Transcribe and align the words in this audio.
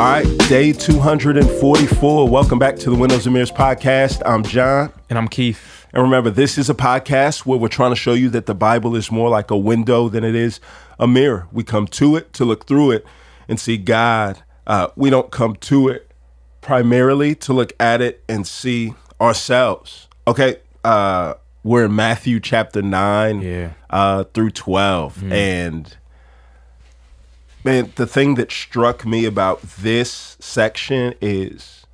All 0.00 0.04
right, 0.06 0.38
day 0.48 0.72
244. 0.72 2.28
Welcome 2.28 2.58
back 2.58 2.76
to 2.76 2.90
the 2.90 2.94
Windows 2.96 3.26
and 3.26 3.32
Mirrors 3.34 3.50
podcast. 3.50 4.22
I'm 4.24 4.44
John. 4.44 4.92
And 5.10 5.18
I'm 5.18 5.26
Keith. 5.26 5.86
And 5.92 6.02
remember, 6.02 6.30
this 6.30 6.56
is 6.56 6.70
a 6.70 6.74
podcast 6.74 7.40
where 7.46 7.58
we're 7.58 7.68
trying 7.68 7.90
to 7.90 7.96
show 7.96 8.12
you 8.12 8.28
that 8.30 8.46
the 8.46 8.54
Bible 8.54 8.94
is 8.94 9.10
more 9.10 9.28
like 9.28 9.50
a 9.50 9.56
window 9.56 10.08
than 10.08 10.22
it 10.22 10.36
is 10.36 10.60
a 11.00 11.08
mirror. 11.08 11.48
We 11.50 11.64
come 11.64 11.86
to 11.88 12.14
it 12.16 12.32
to 12.34 12.44
look 12.44 12.66
through 12.66 12.92
it 12.92 13.06
and 13.48 13.58
see 13.58 13.76
God. 13.76 14.42
Uh, 14.68 14.88
we 14.94 15.10
don't 15.10 15.32
come 15.32 15.56
to 15.56 15.88
it 15.88 16.10
primarily 16.60 17.34
to 17.36 17.52
look 17.52 17.72
at 17.80 18.00
it 18.00 18.22
and 18.28 18.46
see 18.46 18.94
ourselves. 19.20 20.06
Okay, 20.28 20.56
uh, 20.84 21.34
we're 21.64 21.86
in 21.86 21.96
Matthew 21.96 22.38
chapter 22.38 22.82
9 22.82 23.40
Yeah. 23.42 23.70
uh, 23.90 24.24
through 24.32 24.50
12. 24.50 25.32
And 25.32 25.96
man, 27.68 27.92
the 27.96 28.06
thing 28.06 28.34
that 28.36 28.50
struck 28.50 29.04
me 29.04 29.24
about 29.24 29.60
this 29.62 30.36
section 30.40 31.14
is 31.20 31.84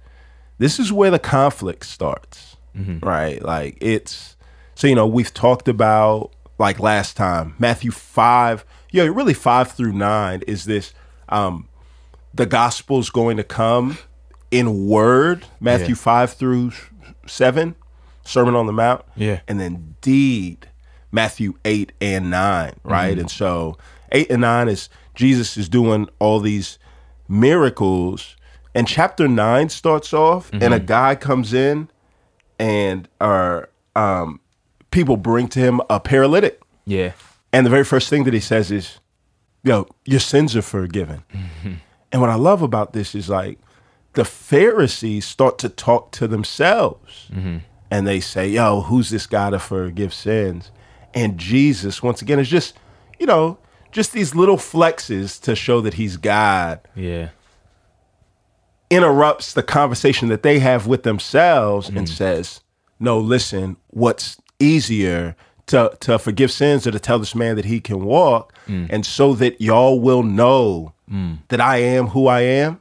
this 0.59 0.79
is 0.79 0.93
where 0.93 1.11
the 1.11 1.19
conflict 1.19 1.85
starts, 1.85 2.57
right? 3.03 3.43
Like 3.43 3.77
it's 3.81 4.37
so 4.75 4.87
you 4.87 4.95
know 4.95 5.07
we've 5.07 5.33
talked 5.35 5.69
about 5.69 6.31
like 6.59 6.79
last 6.79 7.17
time 7.17 7.55
Matthew 7.59 7.91
five, 7.91 8.65
yeah, 8.93 9.03
really 9.05 9.35
five 9.35 9.73
through 9.73 9.93
nine 9.93 10.43
is 10.47 10.65
this 10.65 10.93
um 11.29 11.69
the 12.33 12.47
gospel's 12.47 13.11
going 13.11 13.37
to 13.37 13.45
come 13.45 13.99
in 14.51 14.87
word 14.89 15.47
Matthew 15.61 15.89
Yeah. 15.89 15.95
five 15.95 16.33
through 16.35 16.73
seven, 17.27 17.75
Sermon 18.25 18.55
on 18.55 18.67
the 18.67 18.73
Mount, 18.73 19.05
Yeah. 19.17 19.41
and 19.49 19.59
then 19.61 19.97
deed 20.01 20.69
Matthew 21.15 21.55
8 21.65 21.93
and 22.01 22.29
9, 22.31 22.73
right? 22.83 23.19
And 23.19 23.31
so 23.31 23.79
8 24.13 24.31
and 24.31 24.41
9 24.41 24.69
is 24.69 24.89
Jesus 25.15 25.57
is 25.57 25.69
doing 25.69 26.09
all 26.19 26.41
these 26.41 26.79
miracles. 27.29 28.37
And 28.75 28.89
chapter 28.89 29.29
9 29.29 29.69
starts 29.69 30.13
off, 30.13 30.51
and 30.53 30.75
a 30.75 30.81
guy 30.81 31.15
comes 31.15 31.55
in, 31.55 31.89
and 32.59 33.09
uh, 33.21 33.63
um, 33.95 34.41
people 34.91 35.17
bring 35.17 35.47
to 35.49 35.61
him 35.61 35.81
a 35.89 36.01
paralytic. 36.01 36.61
Yeah. 36.85 37.13
And 37.53 37.65
the 37.65 37.71
very 37.71 37.85
first 37.85 38.11
thing 38.11 38.25
that 38.25 38.35
he 38.35 38.41
says 38.41 38.73
is, 38.73 38.99
Yo, 39.63 39.87
your 40.05 40.21
sins 40.21 40.57
are 40.57 40.63
forgiven. 40.63 41.23
And 42.13 42.21
what 42.21 42.31
I 42.31 42.35
love 42.35 42.61
about 42.63 42.93
this 42.93 43.15
is 43.15 43.29
like 43.29 43.59
the 44.15 44.25
Pharisees 44.25 45.25
start 45.25 45.59
to 45.61 45.69
talk 45.69 46.11
to 46.13 46.27
themselves 46.29 47.29
and 47.91 48.07
they 48.07 48.21
say, 48.21 48.49
Yo, 48.49 48.81
who's 48.83 49.11
this 49.11 49.27
guy 49.27 49.51
to 49.51 49.59
forgive 49.61 50.13
sins? 50.13 50.73
And 51.15 51.39
Jesus, 51.39 52.03
once 52.03 52.21
again, 52.23 52.39
is 52.39 52.49
just, 52.49 52.77
you 53.19 53.27
know, 53.27 53.59
just 53.93 54.13
these 54.13 54.35
little 54.35 54.57
flexes 54.57 55.41
to 55.43 55.55
show 55.55 55.81
that 55.81 55.95
he's 55.95 56.17
God 56.17 56.81
Yeah. 56.97 57.29
interrupts 58.91 59.53
the 59.55 59.63
conversation 59.63 60.29
that 60.29 60.43
they 60.43 60.59
have 60.59 60.87
with 60.87 61.03
themselves 61.03 61.89
and 61.89 62.07
mm. 62.07 62.09
says, 62.09 62.61
"No, 63.01 63.19
listen. 63.19 63.77
What's 63.89 64.37
easier 64.59 65.37
to 65.67 65.97
to 66.01 66.19
forgive 66.19 66.51
sins 66.53 66.87
or 66.87 66.91
to 66.91 66.99
tell 67.01 67.19
this 67.19 67.35
man 67.35 67.57
that 67.57 67.65
he 67.65 67.81
can 67.81 68.05
walk, 68.05 68.53
mm. 68.69 68.87
and 68.91 69.05
so 69.07 69.35
that 69.35 69.61
y'all 69.61 69.99
will 70.01 70.23
know 70.23 70.93
mm. 71.11 71.39
that 71.49 71.61
I 71.61 71.79
am 71.79 72.09
who 72.09 72.27
I 72.27 72.41
am." 72.41 72.81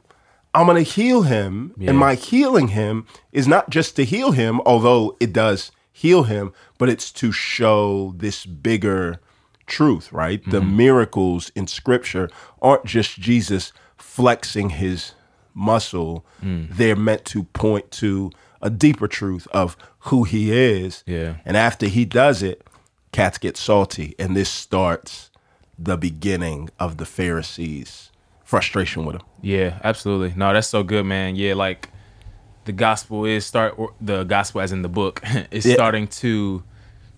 I'm 0.56 0.66
going 0.66 0.84
to 0.84 0.88
heal 0.88 1.22
him, 1.22 1.72
Yeah. 1.76 1.90
and 1.90 1.98
my 1.98 2.14
healing 2.14 2.68
him 2.68 3.06
is 3.32 3.48
not 3.48 3.70
just 3.70 3.96
to 3.96 4.04
heal 4.04 4.30
him, 4.30 4.60
although 4.64 5.16
it 5.18 5.32
does 5.32 5.72
heal 5.94 6.24
him, 6.24 6.52
but 6.76 6.88
it's 6.88 7.12
to 7.12 7.30
show 7.30 8.12
this 8.16 8.44
bigger 8.44 9.20
truth, 9.64 10.12
right? 10.12 10.44
The 10.44 10.60
mm-hmm. 10.60 10.76
miracles 10.76 11.52
in 11.54 11.68
scripture 11.68 12.28
aren't 12.60 12.84
just 12.84 13.18
Jesus 13.20 13.72
flexing 13.96 14.70
his 14.70 15.12
muscle, 15.54 16.26
mm. 16.42 16.68
they're 16.68 16.96
meant 16.96 17.24
to 17.26 17.44
point 17.44 17.92
to 17.92 18.32
a 18.60 18.68
deeper 18.68 19.06
truth 19.06 19.46
of 19.52 19.76
who 20.00 20.24
he 20.24 20.50
is. 20.50 21.04
Yeah. 21.06 21.36
And 21.44 21.56
after 21.56 21.86
he 21.86 22.04
does 22.04 22.42
it, 22.42 22.66
cats 23.12 23.38
get 23.38 23.56
salty, 23.56 24.16
and 24.18 24.36
this 24.36 24.50
starts 24.50 25.30
the 25.78 25.96
beginning 25.96 26.70
of 26.80 26.96
the 26.96 27.06
Pharisees' 27.06 28.10
frustration 28.42 29.04
with 29.04 29.16
him. 29.16 29.22
Yeah, 29.42 29.78
absolutely. 29.84 30.34
No, 30.36 30.52
that's 30.52 30.66
so 30.66 30.82
good, 30.82 31.06
man. 31.06 31.36
Yeah, 31.36 31.54
like 31.54 31.88
the 32.64 32.72
gospel 32.72 33.24
is 33.24 33.44
start 33.46 33.74
or 33.78 33.92
the 34.00 34.24
gospel 34.24 34.60
as 34.60 34.72
in 34.72 34.82
the 34.82 34.88
book 34.88 35.20
is 35.50 35.66
Yeah. 35.66 35.74
starting 35.74 36.06
to 36.08 36.62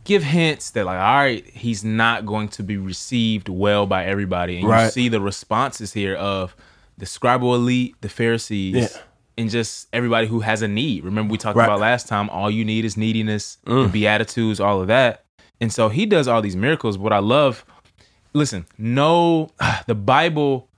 give 0.04 0.22
hints 0.22 0.70
that 0.70 0.84
like 0.86 0.98
all 0.98 1.16
right, 1.16 1.44
he's 1.50 1.82
not 1.84 2.26
going 2.26 2.48
to 2.48 2.62
be 2.62 2.76
received 2.76 3.48
well 3.48 3.86
by 3.86 4.04
everybody. 4.06 4.58
And 4.60 4.68
you 4.68 4.90
see 4.90 5.08
the 5.08 5.20
responses 5.20 5.92
here 5.92 6.14
of 6.14 6.54
the 6.98 7.06
scribal 7.06 7.54
elite, 7.54 7.94
the 8.00 8.08
Pharisees, 8.08 8.74
Yeah. 8.74 8.88
and 9.36 9.50
just 9.50 9.88
everybody 9.92 10.26
who 10.28 10.40
has 10.40 10.62
a 10.62 10.68
need. 10.68 11.04
Remember 11.04 11.30
we 11.32 11.38
talked 11.38 11.56
Right. 11.56 11.64
about 11.66 11.80
last 11.80 12.08
time 12.08 12.30
all 12.30 12.50
you 12.50 12.64
need 12.64 12.84
is 12.84 12.96
neediness, 12.96 13.58
Mm. 13.66 13.84
the 13.84 13.88
beatitudes, 13.90 14.60
all 14.60 14.80
of 14.80 14.86
that. 14.88 15.24
And 15.60 15.72
so 15.72 15.88
he 15.88 16.06
does 16.06 16.28
all 16.28 16.40
these 16.42 16.56
miracles. 16.56 16.96
What 16.98 17.12
I 17.12 17.18
love 17.18 17.64
listen, 18.32 18.66
no 18.78 19.48
the 19.86 19.94
Bible 19.94 20.68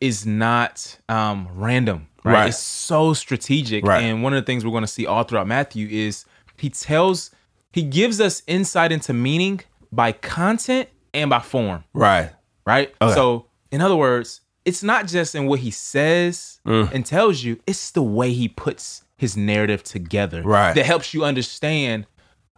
is 0.00 0.24
not 0.26 0.98
um, 1.08 1.48
random, 1.54 2.08
right? 2.24 2.32
Right. 2.32 2.48
It's 2.48 2.58
so 2.58 3.14
strategic. 3.14 3.84
Right. 3.86 4.02
And 4.02 4.22
one 4.22 4.32
of 4.34 4.42
the 4.42 4.46
things 4.46 4.64
we're 4.64 4.70
going 4.70 4.82
to 4.82 4.86
see 4.88 5.06
all 5.06 5.22
throughout 5.24 5.46
Matthew 5.46 5.88
is 5.90 6.24
he 6.56 6.70
tells, 6.70 7.30
he 7.72 7.82
gives 7.82 8.20
us 8.20 8.42
insight 8.46 8.92
into 8.92 9.12
meaning 9.12 9.60
by 9.90 10.12
content 10.12 10.88
and 11.14 11.28
by 11.30 11.40
form, 11.40 11.84
Right. 11.92 12.30
right? 12.66 12.94
Okay. 13.02 13.14
So, 13.14 13.46
in 13.70 13.80
other 13.80 13.96
words, 13.96 14.40
it's 14.64 14.82
not 14.82 15.06
just 15.06 15.34
in 15.34 15.46
what 15.46 15.58
he 15.60 15.70
says 15.70 16.60
Mm. 16.66 16.92
and 16.92 17.04
tells 17.04 17.42
you, 17.42 17.58
it's 17.66 17.90
the 17.90 18.02
way 18.02 18.32
he 18.32 18.48
puts 18.48 19.02
his 19.16 19.36
narrative 19.36 19.82
together 19.82 20.42
Right. 20.42 20.74
that 20.74 20.86
helps 20.86 21.12
you 21.12 21.24
understand. 21.24 22.06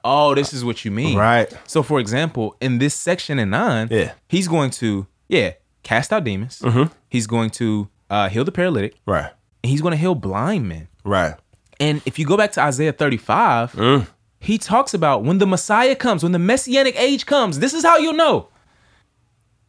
Oh, 0.04 0.34
this 0.34 0.52
is 0.52 0.64
what 0.64 0.84
you 0.84 0.90
mean. 0.90 1.16
Right. 1.16 1.50
So, 1.66 1.82
for 1.82 1.98
example, 1.98 2.56
in 2.60 2.76
this 2.78 2.94
section 2.94 3.38
in 3.38 3.50
nine, 3.50 3.88
Yeah. 3.90 4.12
he's 4.28 4.48
going 4.48 4.70
to, 4.72 5.06
yeah, 5.28 5.52
cast 5.82 6.12
out 6.12 6.24
demons. 6.24 6.62
He's 7.08 7.26
going 7.26 7.50
to 7.52 7.88
uh, 8.10 8.28
heal 8.28 8.44
the 8.44 8.52
paralytic. 8.52 8.94
Right. 9.06 9.32
And 9.64 9.70
he's 9.70 9.80
going 9.80 9.92
to 9.92 9.96
heal 9.98 10.14
blind 10.14 10.68
men. 10.68 10.88
Right. 11.04 11.34
And 11.80 12.02
if 12.04 12.18
you 12.18 12.26
go 12.26 12.36
back 12.36 12.52
to 12.52 12.60
Isaiah 12.60 12.92
35, 12.92 13.72
Mm. 13.72 14.06
he 14.40 14.58
talks 14.58 14.92
about 14.92 15.24
when 15.24 15.38
the 15.38 15.46
Messiah 15.46 15.96
comes, 15.96 16.22
when 16.22 16.32
the 16.32 16.38
messianic 16.38 16.94
age 17.00 17.24
comes, 17.24 17.58
this 17.60 17.72
is 17.72 17.82
how 17.82 17.96
you'll 17.96 18.12
know. 18.12 18.48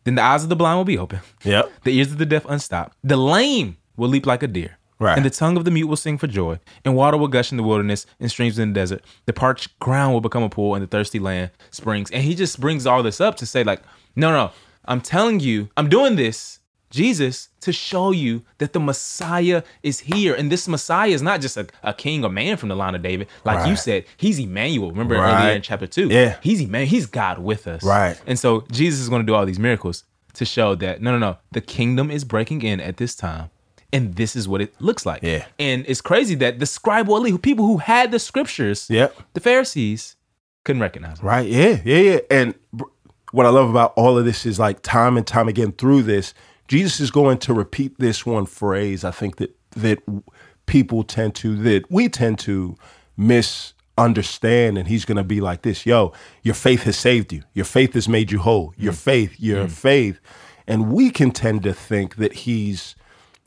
Then 0.03 0.15
the 0.15 0.21
eyes 0.21 0.43
of 0.43 0.49
the 0.49 0.55
blind 0.55 0.77
will 0.77 0.83
be 0.85 0.97
open, 0.97 1.21
Yep. 1.45 1.71
the 1.85 1.97
ears 1.97 2.11
of 2.11 2.17
the 2.17 2.25
deaf 2.25 2.45
unstopped, 2.45 2.95
the 3.03 3.15
lame 3.17 3.77
will 3.95 4.09
leap 4.09 4.25
like 4.25 4.43
a 4.43 4.47
deer. 4.47 4.77
Right. 4.99 5.15
And 5.17 5.25
the 5.25 5.29
tongue 5.29 5.57
of 5.57 5.63
the 5.65 5.71
mute 5.71 5.87
will 5.87 5.97
sing 5.97 6.17
for 6.17 6.27
joy, 6.27 6.59
and 6.85 6.93
water 6.95 7.17
will 7.17 7.27
gush 7.27 7.51
in 7.51 7.57
the 7.57 7.63
wilderness, 7.63 8.05
and 8.19 8.29
streams 8.29 8.59
in 8.59 8.71
the 8.73 8.79
desert. 8.79 9.01
The 9.25 9.33
parched 9.33 9.77
ground 9.79 10.13
will 10.13 10.21
become 10.21 10.43
a 10.43 10.49
pool, 10.49 10.75
and 10.75 10.83
the 10.83 10.87
thirsty 10.87 11.19
land 11.19 11.51
springs. 11.71 12.11
And 12.11 12.23
he 12.23 12.35
just 12.35 12.59
brings 12.59 12.85
all 12.85 13.01
this 13.01 13.19
up 13.21 13.35
to 13.37 13.45
say, 13.45 13.63
like, 13.63 13.81
no, 14.15 14.31
no, 14.31 14.51
I'm 14.85 15.01
telling 15.01 15.39
you, 15.39 15.69
I'm 15.75 15.89
doing 15.89 16.15
this, 16.17 16.59
Jesus, 16.95 17.49
to 17.61 17.71
show 17.71 18.11
you 18.11 18.41
that 18.57 18.73
the 18.73 18.79
Messiah 18.79 19.61
is 19.83 19.99
here. 19.99 20.33
And 20.33 20.51
this 20.51 20.67
Messiah 20.67 21.09
is 21.09 21.21
not 21.21 21.41
just 21.41 21.57
a, 21.57 21.67
a 21.83 21.93
king 21.93 22.23
or 22.25 22.29
man 22.29 22.57
from 22.57 22.69
the 22.69 22.75
line 22.75 22.95
of 22.95 23.01
David. 23.03 23.27
Like 23.43 23.67
you 23.67 23.75
said, 23.75 24.05
he's 24.17 24.39
Emmanuel. 24.39 24.89
Remember 24.91 25.15
Right. 25.15 25.43
earlier 25.43 25.55
in 25.55 25.61
chapter 25.61 25.85
two? 25.87 26.07
Yeah. 26.07 26.37
He's 26.41 26.61
Emmanuel. 26.61 26.89
He's 26.89 27.05
God 27.05 27.39
with 27.39 27.67
us. 27.67 27.83
Right. 27.83 28.19
And 28.25 28.39
so 28.39 28.65
Jesus 28.71 28.99
is 29.01 29.09
going 29.09 29.21
to 29.21 29.25
do 29.25 29.35
all 29.35 29.45
these 29.45 29.59
miracles 29.59 30.03
to 30.33 30.45
show 30.45 30.73
that 30.75 31.01
no, 31.01 31.11
no, 31.11 31.19
no, 31.19 31.37
the 31.51 31.61
kingdom 31.61 32.09
is 32.09 32.23
breaking 32.23 32.61
in 32.63 32.79
at 32.79 32.97
this 32.97 33.13
time. 33.15 33.49
And 33.93 34.15
this 34.15 34.35
is 34.35 34.47
what 34.47 34.61
it 34.61 34.73
looks 34.81 35.05
like. 35.05 35.21
Yeah. 35.23 35.45
And 35.59 35.85
it's 35.87 36.01
crazy 36.01 36.35
that 36.35 36.59
the 36.59 36.65
scribal 36.65 37.17
elite, 37.17 37.41
people 37.41 37.65
who 37.65 37.77
had 37.77 38.11
the 38.11 38.19
scriptures, 38.19 38.87
Yep. 38.89 39.15
the 39.33 39.39
Pharisees, 39.39 40.15
couldn't 40.65 40.81
recognize 40.81 41.19
them. 41.19 41.27
Right. 41.27 41.47
Yeah. 41.47 41.79
Yeah. 41.85 41.97
Yeah. 41.99 42.19
And 42.29 42.55
br- 42.73 42.85
what 43.31 43.45
I 43.45 43.49
love 43.49 43.69
about 43.69 43.93
all 43.95 44.17
of 44.17 44.25
this 44.25 44.45
is 44.45 44.59
like 44.59 44.81
time 44.81 45.15
and 45.17 45.25
time 45.25 45.47
again 45.47 45.71
through 45.73 46.03
this, 46.03 46.33
Jesus 46.67 46.99
is 46.99 47.11
going 47.11 47.37
to 47.39 47.53
repeat 47.53 47.97
this 47.99 48.25
one 48.25 48.45
phrase. 48.45 49.03
I 49.03 49.11
think 49.11 49.37
that 49.37 49.55
that 49.71 49.99
people 50.65 51.03
tend 51.03 51.35
to 51.35 51.55
that 51.57 51.89
we 51.91 52.09
tend 52.09 52.39
to 52.39 52.75
misunderstand, 53.17 54.77
and 54.77 54.87
he's 54.87 55.05
going 55.05 55.17
to 55.17 55.23
be 55.23 55.41
like 55.41 55.61
this: 55.61 55.85
Yo, 55.85 56.13
your 56.43 56.55
faith 56.55 56.83
has 56.83 56.97
saved 56.97 57.31
you. 57.33 57.43
Your 57.53 57.65
faith 57.65 57.93
has 57.93 58.07
made 58.07 58.31
you 58.31 58.39
whole. 58.39 58.73
Your 58.77 58.93
faith. 58.93 59.35
Your 59.39 59.67
faith. 59.67 60.19
And 60.67 60.91
we 60.91 61.11
can 61.11 61.31
tend 61.31 61.63
to 61.63 61.73
think 61.73 62.15
that 62.15 62.33
he's 62.33 62.95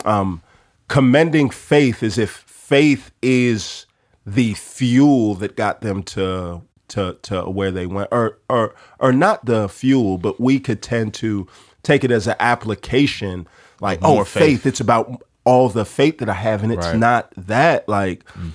um, 0.05 0.41
commending 0.87 1.49
faith 1.49 2.01
as 2.01 2.17
if 2.17 2.31
faith 2.31 3.11
is 3.21 3.85
the 4.25 4.53
fuel 4.53 5.35
that 5.35 5.55
got 5.55 5.81
them 5.81 6.03
to 6.03 6.61
to 6.89 7.17
to 7.23 7.43
where 7.43 7.71
they 7.71 7.85
went, 7.85 8.09
or 8.11 8.39
or 8.49 8.75
or 8.99 9.11
not 9.11 9.45
the 9.45 9.69
fuel, 9.69 10.17
but 10.17 10.39
we 10.39 10.59
could 10.59 10.81
tend 10.81 11.13
to 11.15 11.47
take 11.83 12.03
it 12.03 12.11
as 12.11 12.27
an 12.27 12.35
application, 12.39 13.47
like 13.81 13.99
oh, 14.01 14.23
faith. 14.23 14.43
faith. 14.43 14.65
It's 14.65 14.79
about 14.79 15.23
all 15.45 15.69
the 15.69 15.85
faith 15.85 16.19
that 16.19 16.29
I 16.29 16.33
have, 16.33 16.63
and 16.63 16.71
it's 16.71 16.87
Right. 16.87 16.97
not 16.97 17.33
that. 17.35 17.87
Like, 17.87 18.25
mm. 18.33 18.51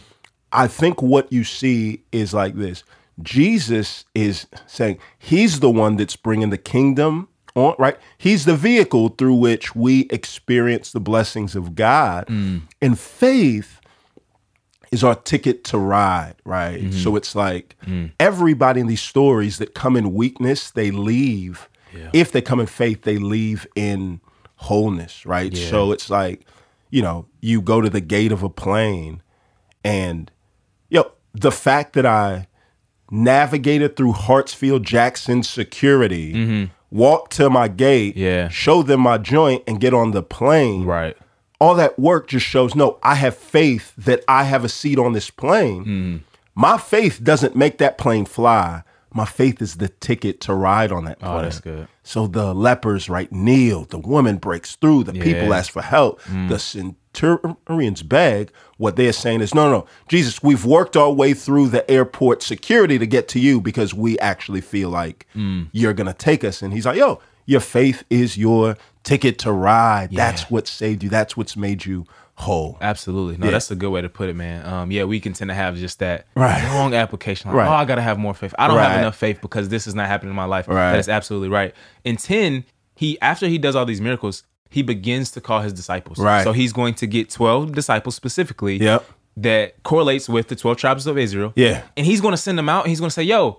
I 0.52 0.66
think 0.66 1.02
what 1.02 1.32
you 1.32 1.44
see 1.44 2.02
is 2.12 2.32
like 2.34 2.54
this: 2.54 2.84
Jesus 3.22 4.04
is 4.14 4.46
saying 4.66 4.98
He's 5.18 5.60
the 5.60 5.70
one 5.70 5.96
that's 5.96 6.16
bringing 6.16 6.50
the 6.50 6.58
kingdom 6.58 7.28
on, 7.54 7.74
right? 7.78 7.96
He's 8.18 8.44
the 8.44 8.56
vehicle 8.56 9.10
through 9.10 9.34
which 9.34 9.74
we 9.74 10.02
experience 10.10 10.92
the 10.92 11.00
blessings 11.00 11.54
of 11.56 11.74
God. 11.74 12.26
Mm. 12.26 12.62
And 12.82 12.98
faith 12.98 13.80
is 14.90 15.02
our 15.02 15.14
ticket 15.16 15.64
to 15.64 15.78
ride, 15.78 16.36
right? 16.44 16.80
Mm-hmm. 16.80 16.98
So 16.98 17.16
it's 17.16 17.34
like 17.34 17.76
mm. 17.84 18.12
everybody 18.20 18.80
in 18.80 18.86
these 18.86 19.02
stories 19.02 19.58
that 19.58 19.74
come 19.74 19.96
in 19.96 20.14
weakness, 20.14 20.70
they 20.70 20.90
leave. 20.90 21.68
If 22.12 22.32
they 22.32 22.40
come 22.42 22.60
in 22.60 22.66
faith, 22.66 23.02
they 23.02 23.18
leave 23.18 23.66
in 23.74 24.20
wholeness, 24.56 25.24
right? 25.26 25.52
Yeah. 25.52 25.70
So 25.70 25.92
it's 25.92 26.08
like, 26.10 26.46
you 26.90 27.02
know, 27.02 27.26
you 27.40 27.60
go 27.60 27.80
to 27.80 27.90
the 27.90 28.00
gate 28.00 28.32
of 28.32 28.42
a 28.42 28.48
plane 28.48 29.22
and 29.84 30.30
yo, 30.88 31.12
the 31.34 31.50
fact 31.52 31.92
that 31.94 32.06
I 32.06 32.46
navigated 33.10 33.96
through 33.96 34.12
Hartsfield 34.12 34.82
Jackson 34.82 35.42
security, 35.42 36.70
walked 36.90 37.32
to 37.36 37.50
my 37.50 37.68
gate, 37.68 38.14
Mm-hmm. 38.14 38.24
Yeah. 38.24 38.48
show 38.48 38.82
them 38.82 39.00
my 39.00 39.18
joint, 39.18 39.62
and 39.66 39.80
get 39.80 39.92
on 39.94 40.12
the 40.12 40.22
plane. 40.22 40.84
Right. 40.84 41.16
All 41.60 41.74
that 41.76 41.98
work 41.98 42.28
just 42.28 42.46
shows 42.46 42.74
no, 42.74 42.98
I 43.02 43.14
have 43.16 43.36
faith 43.36 43.92
that 43.96 44.24
I 44.28 44.44
have 44.44 44.64
a 44.64 44.68
seat 44.68 44.98
on 44.98 45.12
this 45.12 45.30
plane. 45.30 45.80
Mm-hmm. 45.84 46.16
My 46.54 46.78
faith 46.78 47.22
doesn't 47.22 47.56
make 47.56 47.78
that 47.78 47.98
plane 47.98 48.24
fly. 48.24 48.82
My 49.16 49.24
faith 49.24 49.62
is 49.62 49.76
the 49.76 49.88
ticket 49.88 50.40
to 50.42 50.54
ride 50.54 50.90
on 50.90 51.04
that. 51.04 51.18
Oh, 51.22 51.40
that's 51.40 51.60
good. 51.60 51.86
So 52.02 52.26
the 52.26 52.52
lepers, 52.52 53.08
right, 53.08 53.30
kneel. 53.32 53.84
The 53.84 53.98
woman 53.98 54.36
breaks 54.38 54.74
through. 54.76 55.04
The 55.04 55.12
people 55.12 55.30
Yeah. 55.44 55.48
Mm. 55.50 55.56
ask 55.58 55.72
for 55.72 55.82
help. 55.82 56.20
The 56.48 56.58
centurions 56.58 58.02
beg. 58.02 58.50
What 58.76 58.96
they're 58.96 59.12
saying 59.12 59.40
is, 59.40 59.54
no, 59.54 59.70
no, 59.70 59.86
Jesus, 60.08 60.42
we've 60.42 60.64
worked 60.64 60.96
our 60.96 61.12
way 61.12 61.32
through 61.34 61.68
the 61.68 61.88
airport 61.90 62.42
security 62.42 62.98
to 62.98 63.06
get 63.06 63.28
to 63.28 63.38
you 63.40 63.60
because 63.60 63.94
we 63.94 64.18
actually 64.18 64.60
feel 64.60 64.90
like 64.90 65.26
Mm. 65.36 65.68
you're 65.72 65.92
going 65.94 66.06
to 66.08 66.12
take 66.12 66.42
us. 66.44 66.60
And 66.62 66.72
he's 66.72 66.86
like, 66.86 66.96
yo, 66.96 67.20
your 67.46 67.60
faith 67.60 68.04
is 68.10 68.36
your 68.36 68.76
ticket 69.04 69.38
to 69.40 69.52
ride. 69.52 70.10
That's 70.12 70.50
what 70.50 70.66
saved 70.66 71.02
you. 71.02 71.08
That's 71.10 71.36
what's 71.36 71.56
made 71.56 71.84
you 71.86 72.06
whole. 72.36 72.76
Absolutely. 72.80 73.36
No, 73.38 73.46
Yeah. 73.46 73.52
that's 73.52 73.70
a 73.70 73.76
good 73.76 73.90
way 73.90 74.00
to 74.00 74.08
put 74.08 74.28
it, 74.28 74.34
man. 74.34 74.66
Um, 74.66 74.90
yeah, 74.90 75.04
we 75.04 75.20
can 75.20 75.32
tend 75.34 75.50
to 75.50 75.54
have 75.54 75.76
just 75.76 76.00
that 76.00 76.26
Right. 76.34 76.62
wrong 76.72 76.92
application. 76.94 77.48
Like, 77.50 77.58
Right. 77.58 77.68
Oh, 77.68 77.72
I 77.72 77.84
gotta 77.84 78.02
have 78.02 78.18
more 78.18 78.34
faith. 78.34 78.54
I 78.58 78.66
don't 78.68 78.78
have 78.78 78.98
enough 78.98 79.16
faith 79.16 79.40
because 79.40 79.68
this 79.68 79.86
is 79.86 79.94
not 79.94 80.08
happening 80.08 80.30
in 80.30 80.36
my 80.36 80.44
life. 80.44 80.66
Right. 80.68 80.92
That 80.92 80.98
is 80.98 81.08
absolutely 81.08 81.48
right. 81.48 81.72
In 82.04 82.16
ten, 82.16 82.64
he 82.96 83.20
after 83.22 83.46
he 83.46 83.56
does 83.58 83.76
all 83.76 83.84
these 83.86 84.00
miracles, 84.00 84.42
he 84.70 84.82
begins 84.82 85.30
to 85.32 85.40
call 85.40 85.60
his 85.60 85.72
disciples. 85.72 86.18
Right. 86.18 86.42
So 86.42 86.52
he's 86.52 86.72
going 86.72 86.94
to 86.94 87.06
get 87.06 87.30
twelve 87.30 87.72
disciples 87.72 88.14
specifically. 88.16 88.78
Yep. 88.78 89.04
That 89.36 89.82
correlates 89.84 90.28
with 90.28 90.48
the 90.48 90.56
twelve 90.56 90.76
tribes 90.76 91.06
of 91.06 91.16
Israel. 91.18 91.52
Yeah. 91.56 91.82
And 91.96 92.04
he's 92.06 92.20
going 92.20 92.32
to 92.32 92.36
send 92.36 92.56
them 92.58 92.68
out. 92.68 92.84
and 92.84 92.90
He's 92.90 93.00
going 93.00 93.10
to 93.10 93.14
say, 93.14 93.22
"Yo, 93.24 93.58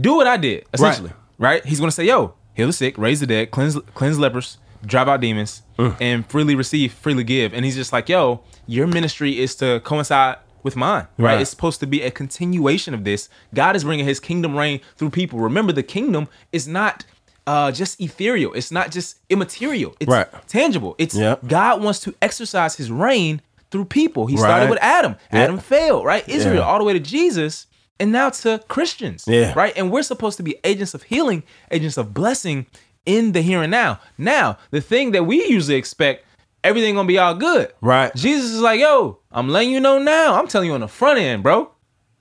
do 0.00 0.14
what 0.16 0.26
I 0.26 0.36
did." 0.36 0.64
Essentially, 0.72 1.10
right? 1.38 1.64
He's 1.64 1.78
going 1.80 1.88
to 1.90 1.94
say, 1.94 2.04
"Yo, 2.06 2.34
heal 2.54 2.66
the 2.68 2.72
sick, 2.72 2.96
raise 2.98 3.20
the 3.20 3.26
dead, 3.26 3.50
cleanse 3.50 3.78
cleanse 3.94 4.18
lepers, 4.18 4.58
drive 4.84 5.08
out 5.08 5.20
demons, 5.20 5.62
and 6.00 6.26
freely 6.26 6.54
receive, 6.54 6.92
freely 6.92 7.24
give." 7.24 7.52
And 7.54 7.64
he's 7.64 7.76
just 7.76 7.92
like, 7.92 8.08
"Yo, 8.08 8.40
your 8.66 8.86
ministry 8.86 9.38
is 9.40 9.54
to 9.56 9.80
coincide 9.84 10.36
with 10.62 10.76
mine, 10.76 11.06
right? 11.18 11.32
Right. 11.34 11.40
It's 11.40 11.50
supposed 11.50 11.80
to 11.80 11.86
be 11.86 12.02
a 12.02 12.10
continuation 12.10 12.94
of 12.94 13.02
this. 13.04 13.28
God 13.54 13.74
is 13.76 13.82
bringing 13.84 14.06
His 14.06 14.20
kingdom 14.20 14.56
reign 14.56 14.80
through 14.96 15.10
people. 15.10 15.38
Remember, 15.40 15.72
the 15.72 15.82
kingdom 15.82 16.28
is 16.52 16.66
not." 16.68 17.04
Uh, 17.44 17.72
just 17.72 18.00
ethereal. 18.00 18.52
It's 18.52 18.70
not 18.70 18.92
just 18.92 19.18
immaterial. 19.28 19.96
It's 19.98 20.08
Right. 20.08 20.28
tangible. 20.46 20.94
It's 20.96 21.16
Yep. 21.16 21.48
God 21.48 21.82
wants 21.82 21.98
to 22.00 22.14
exercise 22.22 22.76
His 22.76 22.88
reign 22.88 23.40
through 23.72 23.86
people. 23.86 24.28
He 24.28 24.36
started 24.36 24.70
with 24.70 24.78
Adam. 24.80 25.16
Yeah. 25.32 25.40
Adam 25.40 25.58
failed, 25.58 26.04
right? 26.04 26.22
Israel, 26.28 26.58
Yeah. 26.58 26.60
all 26.68 26.78
the 26.78 26.84
way 26.84 26.92
to 26.92 27.00
Jesus, 27.00 27.66
and 27.98 28.12
now 28.12 28.30
to 28.30 28.62
Christians. 28.68 29.24
Yeah. 29.26 29.54
Right? 29.56 29.72
And 29.76 29.90
we're 29.90 30.04
supposed 30.04 30.36
to 30.36 30.44
be 30.44 30.54
agents 30.62 30.94
of 30.94 31.02
healing, 31.02 31.42
agents 31.72 31.96
of 31.96 32.14
blessing 32.14 32.66
in 33.06 33.32
the 33.32 33.42
here 33.42 33.62
and 33.62 33.70
now. 33.70 34.00
Now, 34.18 34.58
the 34.70 34.80
thing 34.80 35.12
that 35.12 35.24
we 35.24 35.44
usually 35.48 35.76
expect, 35.76 36.24
everything 36.64 36.94
gonna 36.94 37.08
be 37.08 37.18
all 37.18 37.34
good. 37.34 37.72
Right. 37.80 38.14
Jesus 38.14 38.50
is 38.52 38.60
like, 38.60 38.80
yo, 38.80 39.18
I'm 39.30 39.48
letting 39.48 39.70
you 39.70 39.80
know 39.80 39.98
now. 39.98 40.34
I'm 40.38 40.48
telling 40.48 40.68
you 40.68 40.74
on 40.74 40.80
the 40.80 40.88
front 40.88 41.18
end, 41.18 41.42
bro. 41.42 41.70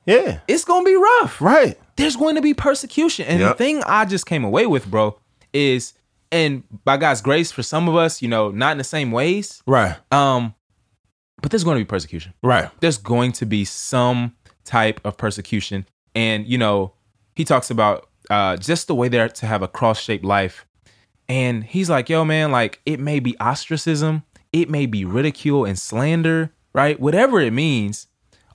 Yeah. 0.05 0.39
It's 0.47 0.65
gonna 0.65 0.85
be 0.85 0.95
rough. 0.95 1.39
Right. 1.41 1.77
There's 1.97 2.15
going 2.15 2.35
to 2.35 2.41
be 2.41 2.53
persecution. 2.53 3.27
And 3.27 3.41
the 3.41 3.53
thing 3.53 3.83
I 3.85 4.05
just 4.05 4.25
came 4.25 4.43
away 4.43 4.65
with, 4.65 4.89
bro, 4.89 5.19
is 5.53 5.93
and 6.31 6.63
by 6.85 6.95
God's 6.97 7.21
grace, 7.21 7.51
for 7.51 7.61
some 7.61 7.89
of 7.89 7.95
us, 7.95 8.21
you 8.21 8.27
know, 8.29 8.49
not 8.51 8.71
in 8.71 8.77
the 8.77 8.83
same 8.85 9.11
ways. 9.11 9.61
Right. 9.67 9.97
Um, 10.11 10.55
but 11.41 11.51
there's 11.51 11.63
going 11.63 11.77
to 11.77 11.83
be 11.83 11.87
persecution 11.87 12.33
Right. 12.41 12.69
there's 12.79 12.97
going 12.97 13.33
to 13.33 13.45
be 13.45 13.65
some 13.65 14.35
type 14.63 15.01
of 15.03 15.17
persecution. 15.17 15.85
And, 16.15 16.47
you 16.47 16.57
know, 16.57 16.93
he 17.35 17.43
talks 17.43 17.69
about 17.69 18.07
uh, 18.29 18.55
just 18.57 18.87
the 18.87 18.95
way 18.95 19.09
they're 19.09 19.27
to 19.29 19.45
have 19.45 19.61
a 19.61 19.67
cross 19.67 19.99
shaped 19.99 20.23
life. 20.23 20.65
And 21.31 21.63
he's 21.63 21.89
like, 21.89 22.09
yo, 22.09 22.25
man, 22.25 22.51
like 22.51 22.81
it 22.85 22.99
may 22.99 23.21
be 23.21 23.39
ostracism, 23.39 24.23
it 24.51 24.69
may 24.69 24.85
be 24.85 25.05
ridicule 25.05 25.63
and 25.63 25.79
slander, 25.79 26.51
right? 26.73 26.99
Whatever 26.99 27.39
it 27.39 27.51
means, 27.51 28.07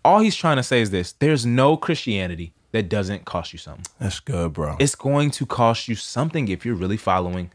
all 0.05 0.19
he's 0.19 0.37
trying 0.37 0.59
to 0.59 0.63
say 0.63 0.83
is 0.83 0.91
this 0.91 1.13
there's 1.13 1.47
no 1.47 1.79
Christianity 1.79 2.53
that 2.73 2.91
doesn't 2.91 3.25
cost 3.25 3.55
you 3.55 3.59
something. 3.59 3.87
That's 3.99 4.21
good, 4.21 4.53
bro. 4.53 4.77
It's 4.79 4.95
going 4.95 5.31
to 5.31 5.47
cost 5.47 5.89
you 5.89 5.95
something 5.95 6.49
if 6.49 6.67
you're 6.67 6.75
really 6.75 6.99
following 6.99 7.51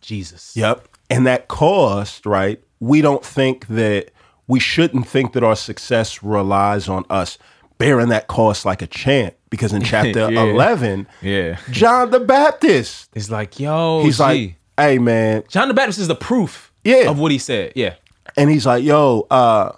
Jesus. 0.00 0.56
Yep. 0.56 0.88
And 1.10 1.26
that 1.26 1.48
cost, 1.48 2.24
right? 2.24 2.58
We 2.80 3.02
don't 3.02 3.22
think 3.22 3.66
that 3.66 4.12
we 4.46 4.60
shouldn't 4.60 5.06
think 5.06 5.34
that 5.34 5.44
our 5.44 5.56
success 5.56 6.22
relies 6.22 6.88
on 6.88 7.04
us 7.10 7.36
bearing 7.76 8.08
that 8.08 8.28
cost 8.28 8.64
like 8.64 8.80
a 8.80 8.86
champ. 8.86 9.34
Because 9.54 9.72
in 9.72 9.82
chapter 9.84 10.30
Yeah. 10.32 10.42
11, 10.44 11.06
Yeah. 11.22 11.58
John 11.70 12.10
the 12.10 12.18
Baptist, 12.18 13.08
is 13.14 13.30
like, 13.30 13.60
yo, 13.60 14.02
he's 14.02 14.16
G. 14.16 14.22
like, 14.22 14.56
hey, 14.76 14.98
man. 14.98 15.44
John 15.48 15.68
the 15.68 15.74
Baptist 15.74 16.00
is 16.00 16.08
the 16.08 16.16
proof 16.16 16.72
Yeah. 16.82 17.08
of 17.08 17.20
what 17.20 17.30
he 17.30 17.38
said. 17.38 17.72
Yeah. 17.76 17.94
And 18.36 18.50
he's 18.50 18.66
like, 18.66 18.82
yo, 18.82 19.28
uh, 19.30 19.70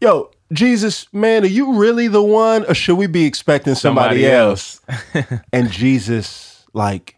yo, 0.00 0.30
Jesus, 0.52 1.06
man, 1.12 1.44
are 1.44 1.48
you 1.48 1.74
really 1.74 2.08
the 2.08 2.22
one 2.22 2.64
or 2.66 2.74
should 2.74 2.96
we 2.96 3.06
be 3.06 3.24
expecting 3.24 3.76
somebody, 3.76 4.26
else? 4.26 4.80
and 5.52 5.70
Jesus, 5.70 6.64
like, 6.72 7.16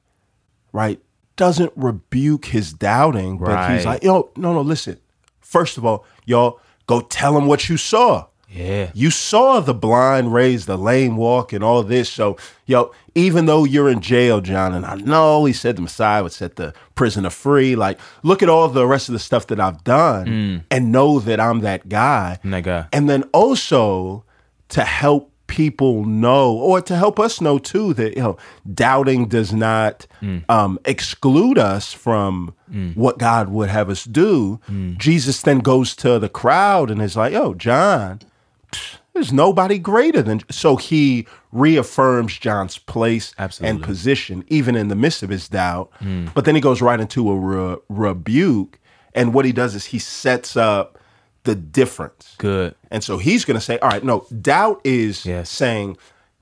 right, 0.73 1.01
doesn't 1.37 1.73
rebuke 1.77 2.45
his 2.47 2.73
doubting, 2.75 3.39
but 3.39 3.71
he's 3.73 3.87
like, 3.87 4.03
yo, 4.03 4.31
no, 4.37 4.53
no, 4.53 4.61
listen. 4.61 4.99
First 5.41 5.79
of 5.79 5.87
all, 5.87 6.05
y'all 6.27 6.61
go 6.87 7.01
tell 7.01 7.37
him 7.39 7.47
what 7.47 7.69
you 7.71 7.79
saw. 7.79 8.27
Yeah. 8.51 8.91
You 8.95 9.11
saw 9.11 9.61
the 9.61 9.75
blind 9.75 10.33
raise, 10.33 10.67
the 10.67 10.79
lame 10.79 11.17
walk, 11.17 11.53
and 11.53 11.63
all 11.63 11.83
this. 11.83 12.09
So, 12.09 12.37
yo, 12.67 12.93
even 13.15 13.47
though 13.47 13.65
you're 13.65 13.91
in 13.91 14.01
jail, 14.01 14.41
John, 14.41 14.75
and 14.75 14.87
I 14.87 14.95
know 14.95 15.45
he 15.45 15.53
said 15.53 15.77
the 15.77 15.83
Messiah 15.83 16.23
would 16.23 16.33
set 16.33 16.57
the 16.57 16.73
prisoner 16.95 17.31
free, 17.31 17.77
like, 17.77 17.99
look 18.23 18.43
at 18.43 18.49
all 18.49 18.69
the 18.69 18.87
rest 18.87 19.09
of 19.09 19.13
the 19.13 19.19
stuff 19.19 19.49
that 19.49 19.61
I've 19.61 19.85
done 19.85 20.27
mm. 20.27 20.65
and 20.71 20.91
know 20.91 21.21
that 21.21 21.41
I'm 21.41 21.61
that 21.61 21.89
guy. 21.89 22.39
I'm 22.43 22.51
that 22.53 22.65
guy. 22.65 22.87
And 22.93 23.09
then 23.09 23.25
also 23.35 24.25
to 24.71 24.85
help 24.85 25.33
people 25.47 26.05
know, 26.05 26.53
or 26.53 26.81
to 26.81 26.95
help 26.95 27.19
us 27.19 27.41
know 27.41 27.59
too, 27.59 27.93
that 27.95 28.17
you 28.17 28.23
know, 28.23 28.37
doubting 28.73 29.27
does 29.27 29.53
not 29.53 30.07
mm. 30.23 30.45
um, 30.49 30.79
exclude 30.85 31.59
us 31.59 31.93
from 31.93 32.55
mm. 32.73 32.95
what 32.97 33.19
God 33.19 33.49
would 33.49 33.69
have 33.69 33.91
us 33.91 34.05
do. 34.05 34.61
Jesus 34.97 35.43
then 35.43 35.59
goes 35.59 35.97
to 35.97 36.19
the 36.19 36.29
crowd 36.29 36.91
and 36.91 37.01
is 37.01 37.17
like, 37.17 37.33
"Yo, 37.33 37.55
John, 37.55 38.21
there's 39.19 39.33
nobody 39.33 39.79
greater 39.79 40.23
than." 40.23 40.41
So 40.51 40.77
he 40.77 41.27
reaffirms 41.53 42.39
John's 42.39 42.79
place 42.79 43.35
and 43.61 43.83
position, 43.83 44.45
even 44.49 44.77
in 44.77 44.89
the 44.89 44.95
midst 44.95 45.23
of 45.23 45.31
his 45.31 45.49
doubt. 45.49 45.91
Hmm. 45.99 46.27
But 46.35 46.45
then 46.45 46.55
he 46.55 46.61
goes 46.61 46.81
right 46.81 47.01
into 47.01 47.31
a 47.31 47.37
re- 47.37 47.77
rebuke, 47.89 48.79
and 49.15 49.35
what 49.35 49.45
he 49.45 49.53
does 49.53 49.75
is 49.75 49.87
he 49.87 49.99
sets 49.99 50.57
up 50.57 50.99
the 51.45 51.55
difference. 51.55 52.35
Good. 52.39 52.75
And 52.91 53.03
so 53.03 53.17
he's 53.19 53.45
going 53.45 53.55
to 53.59 53.65
say, 53.65 53.79
all 53.79 53.89
right, 53.89 54.05
no, 54.05 54.27
doubt 54.41 54.81
is 54.85 55.25
Yes. 55.25 55.49
saying, 55.51 55.97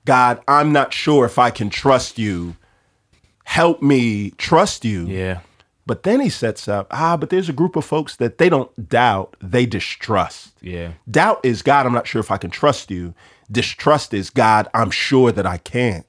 God, 0.05 0.41
I'm 0.47 0.71
not 0.73 0.93
sure 0.93 1.25
if 1.25 1.37
I 1.39 1.49
can 1.49 1.69
trust 1.69 2.17
you. 2.19 2.55
Help 3.45 3.81
me 3.81 4.31
trust 4.31 4.83
you. 4.83 5.05
Yeah. 5.07 5.39
But 5.87 6.03
then 6.03 6.19
he 6.19 6.29
sets 6.29 6.67
up, 6.67 6.87
ah, 6.91 7.15
but 7.15 7.29
there's 7.29 7.47
a 7.47 7.53
group 7.53 7.77
of 7.77 7.85
folks 7.85 8.17
that 8.17 8.37
they 8.37 8.49
don't 8.49 8.89
doubt, 8.89 9.37
they 9.41 9.65
distrust. 9.65 10.57
Yeah. 10.61 10.91
Doubt 11.09 11.39
is, 11.43 11.61
God, 11.61 11.85
I'm 11.85 11.93
not 11.93 12.05
sure 12.05 12.19
if 12.19 12.29
I 12.29 12.37
can 12.37 12.51
trust 12.51 12.91
you. 12.91 13.13
Distrust 13.49 14.13
is, 14.13 14.29
God, 14.29 14.67
I'm 14.73 14.91
sure 14.91 15.31
that 15.31 15.45
I 15.45 15.57
can't. 15.59 16.05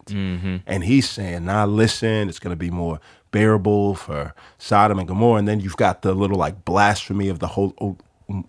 And 0.66 0.82
he's 0.82 1.08
saying, 1.08 1.44
nah, 1.44 1.64
listen, 1.64 2.28
it's 2.28 2.40
going 2.40 2.50
to 2.50 2.56
be 2.56 2.70
more 2.70 2.98
bearable 3.30 3.94
for 3.94 4.34
Sodom 4.58 4.98
and 4.98 5.06
Gomorrah. 5.06 5.38
And 5.38 5.46
then 5.46 5.60
you've 5.60 5.76
got 5.76 6.02
the 6.02 6.12
little 6.12 6.36
like 6.36 6.64
blasphemy 6.64 7.28
of 7.28 7.38
the 7.38 7.46
whole 7.46 7.96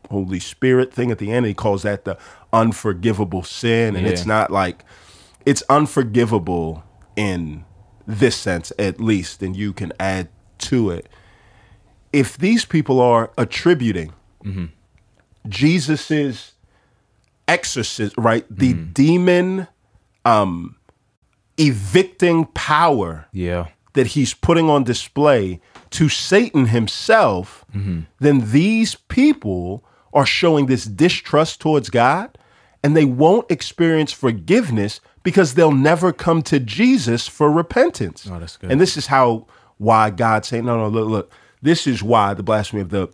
Holy 0.10 0.40
Spirit 0.40 0.92
thing 0.92 1.12
at 1.12 1.20
the 1.20 1.32
end. 1.32 1.46
He 1.46 1.54
calls 1.54 1.84
that 1.84 2.06
the 2.06 2.18
unforgivable 2.52 3.44
sin. 3.44 3.96
And 3.96 4.08
it's 4.08 4.26
not 4.26 4.50
like, 4.50 4.84
it's 5.46 5.62
unforgivable 5.70 6.84
in 7.16 7.66
this 8.08 8.36
sense, 8.36 8.74
at 8.80 9.00
least, 9.00 9.44
and 9.44 9.56
you 9.56 9.74
can 9.74 9.94
add 10.00 10.30
to 10.58 10.90
it. 10.90 11.08
If 12.12 12.38
these 12.38 12.66
people 12.66 13.00
are 13.00 13.32
attributing 13.38 14.14
mm-hmm. 14.44 14.66
Jesus's 15.48 16.54
exorcism, 17.48 18.24
right? 18.24 18.46
The 18.50 18.74
mm-hmm. 18.74 18.92
demon 18.94 19.68
um, 20.26 20.76
evicting 21.58 22.46
power 22.46 23.28
Yeah. 23.32 23.68
that 23.94 24.08
he's 24.08 24.34
putting 24.34 24.70
on 24.70 24.84
display 24.84 25.60
to 25.92 26.10
Satan 26.10 26.68
himself, 26.68 27.66
mm-hmm. 27.76 28.02
then 28.20 28.52
these 28.52 28.96
people 28.96 29.84
are 30.14 30.26
showing 30.26 30.68
this 30.68 30.86
distrust 30.86 31.62
towards 31.62 31.90
God 31.90 32.38
and 32.84 32.96
they 32.96 33.06
won't 33.06 33.50
experience 33.52 34.12
forgiveness 34.12 35.02
because 35.24 35.54
they'll 35.54 35.72
never 35.72 36.14
come 36.14 36.42
to 36.44 36.60
Jesus 36.60 37.28
for 37.28 37.52
repentance. 37.52 38.28
Oh. 38.30 38.40
And 38.64 38.80
this 38.80 38.96
is 38.96 39.08
how 39.08 39.48
why 39.78 40.10
God 40.10 40.46
saying, 40.46 40.66
no, 40.66 40.78
no, 40.78 40.88
look, 40.88 41.10
look, 41.10 41.32
this 41.62 41.88
is 41.88 42.02
why 42.02 42.34
the 42.34 42.44
blasphemy 42.44 42.82
of 42.82 42.90
the 42.90 43.10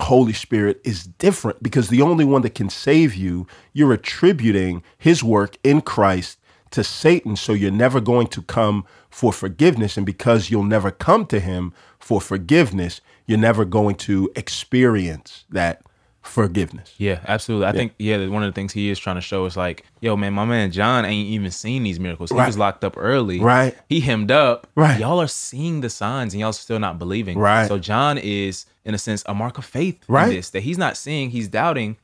Holy 0.00 0.32
Spirit 0.32 0.80
is 0.84 1.04
different 1.04 1.62
because 1.62 1.88
the 1.88 2.02
only 2.02 2.24
one 2.24 2.42
that 2.42 2.54
can 2.54 2.70
save 2.70 3.14
you, 3.14 3.46
you're 3.72 3.92
attributing 3.92 4.82
his 4.96 5.24
work 5.24 5.56
in 5.64 5.80
Christ 5.80 6.38
to 6.70 6.84
Satan. 6.84 7.36
So 7.36 7.52
you're 7.52 7.70
never 7.70 8.00
going 8.00 8.28
to 8.28 8.42
come 8.42 8.84
for 9.10 9.32
forgiveness. 9.32 9.96
And 9.96 10.06
because 10.06 10.50
you'll 10.50 10.62
never 10.62 10.90
come 10.90 11.26
to 11.26 11.40
him 11.40 11.72
for 11.98 12.20
forgiveness, 12.20 13.00
you're 13.26 13.38
never 13.38 13.64
going 13.64 13.96
to 13.96 14.30
experience 14.36 15.44
that 15.50 15.82
forgiveness. 16.28 16.94
Yeah, 16.98 17.20
absolutely. 17.26 17.66
I 17.66 17.72
think 17.72 17.92
yeah, 17.98 18.26
one 18.28 18.42
of 18.42 18.48
the 18.48 18.54
things 18.54 18.72
he 18.72 18.90
is 18.90 18.98
trying 18.98 19.16
to 19.16 19.20
show 19.22 19.44
is 19.46 19.56
like, 19.56 19.84
yo, 20.00 20.16
man, 20.16 20.32
my 20.32 20.44
man 20.44 20.70
John 20.70 21.04
ain't 21.04 21.28
even 21.28 21.50
seen 21.50 21.82
these 21.82 21.98
miracles. 21.98 22.30
He 22.30 22.36
Right. 22.36 22.46
was 22.46 22.58
locked 22.58 22.84
up 22.84 22.94
early. 22.96 23.40
Right. 23.40 23.76
He 23.88 24.00
hemmed 24.00 24.30
up. 24.30 24.66
Right. 24.74 25.00
Y'all 25.00 25.20
are 25.20 25.26
seeing 25.28 25.80
the 25.80 25.90
signs 25.90 26.34
and 26.34 26.40
y'all 26.40 26.52
still 26.52 26.78
not 26.78 26.98
believing. 26.98 27.38
Right. 27.38 27.66
So 27.68 27.78
John 27.78 28.18
is, 28.18 28.66
in 28.84 28.94
a 28.94 28.98
sense, 28.98 29.22
a 29.26 29.34
mark 29.34 29.58
of 29.58 29.64
faith 29.64 29.98
Right. 30.08 30.28
in 30.28 30.34
this 30.36 30.50
that 30.50 30.60
he's 30.60 30.78
not 30.78 30.96
seeing, 30.96 31.30
he's 31.30 31.48
doubting. 31.48 31.96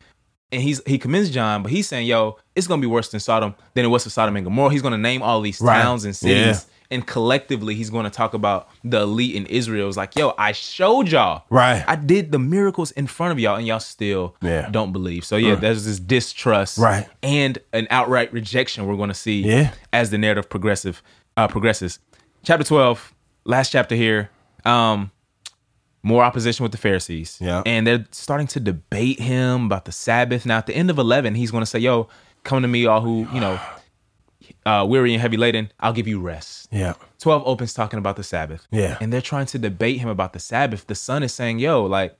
And 0.52 0.62
he's 0.62 0.80
he 0.86 0.98
commends 0.98 1.30
John, 1.30 1.62
but 1.64 1.72
he's 1.72 1.88
saying, 1.88 2.06
yo, 2.06 2.36
it's 2.54 2.66
gonna 2.68 2.80
be 2.80 2.86
worse 2.86 3.08
than 3.08 3.18
Sodom 3.18 3.54
than 3.74 3.84
it 3.84 3.88
was 3.88 4.04
for 4.04 4.10
Sodom 4.10 4.36
and 4.36 4.44
Gomorrah. 4.44 4.70
He's 4.70 4.82
gonna 4.82 4.98
name 4.98 5.20
all 5.22 5.40
these 5.40 5.60
Right. 5.60 5.82
towns 5.82 6.04
and 6.04 6.14
cities. 6.14 6.36
Yeah. 6.68 6.73
And 6.90 7.06
collectively, 7.06 7.74
he's 7.74 7.90
going 7.90 8.04
to 8.04 8.10
talk 8.10 8.34
about 8.34 8.68
the 8.84 9.00
elite 9.00 9.34
in 9.34 9.46
Israel. 9.46 9.88
It's 9.88 9.96
like, 9.96 10.14
yo, 10.16 10.34
I 10.38 10.52
showed 10.52 11.08
y'all. 11.10 11.44
Right. 11.50 11.82
I 11.88 11.96
did 11.96 12.30
the 12.30 12.38
miracles 12.38 12.90
in 12.92 13.06
front 13.06 13.32
of 13.32 13.38
y'all, 13.40 13.56
and 13.56 13.66
y'all 13.66 13.80
still 13.80 14.36
Yeah. 14.42 14.68
don't 14.70 14.92
believe. 14.92 15.24
So 15.24 15.36
yeah, 15.36 15.54
there's 15.54 15.86
this 15.86 15.98
distrust, 15.98 16.76
Right. 16.78 17.06
and 17.22 17.58
an 17.72 17.86
outright 17.90 18.32
rejection 18.32 18.86
we're 18.86 18.96
going 18.96 19.08
to 19.08 19.14
see 19.14 19.40
Yeah. 19.42 19.70
as 19.92 20.10
the 20.10 20.18
narrative 20.18 20.48
progressive 20.50 21.02
uh, 21.36 21.48
progresses. 21.48 21.98
Chapter 22.44 22.64
twelve, 22.64 23.12
last 23.44 23.72
chapter 23.72 23.94
here. 23.96 24.30
Um, 24.64 25.10
more 26.02 26.22
opposition 26.22 26.62
with 26.62 26.72
the 26.72 26.78
Pharisees, 26.78 27.38
Yeah. 27.40 27.62
and 27.64 27.86
they're 27.86 28.04
starting 28.10 28.46
to 28.48 28.60
debate 28.60 29.18
him 29.20 29.64
about 29.66 29.86
the 29.86 29.92
Sabbath. 29.92 30.44
Now, 30.44 30.58
at 30.58 30.66
the 30.66 30.76
end 30.76 30.90
of 30.90 30.98
eleven, 30.98 31.34
he's 31.34 31.50
going 31.50 31.62
to 31.62 31.66
say, 31.66 31.78
"Yo, 31.78 32.08
come 32.44 32.60
to 32.60 32.68
me, 32.68 32.84
all 32.84 33.00
who 33.00 33.26
you 33.32 33.40
know, 33.40 33.58
uh, 34.66 34.84
weary 34.88 35.12
and 35.12 35.20
heavy 35.20 35.36
laden. 35.36 35.72
I'll 35.80 35.92
give 35.92 36.06
you 36.08 36.20
rest." 36.20 36.68
Yeah. 36.72 36.94
12 37.20 37.42
opens 37.46 37.72
talking 37.74 37.98
about 37.98 38.16
the 38.16 38.22
Sabbath. 38.22 38.66
Yeah. 38.70 38.98
And 39.00 39.12
they're 39.12 39.20
trying 39.22 39.46
to 39.46 39.58
debate 39.58 39.98
him 40.00 40.08
about 40.08 40.32
the 40.32 40.38
Sabbath. 40.40 40.86
The 40.86 40.94
son 40.94 41.22
is 41.22 41.32
saying, 41.32 41.58
yo, 41.58 41.84
like, 41.84 42.16